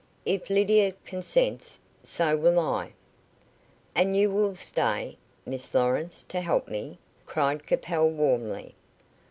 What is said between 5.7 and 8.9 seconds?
Lawrence, to help me?" cried Capel, warmly.